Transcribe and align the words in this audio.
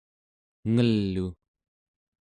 ngel'u 0.73 1.27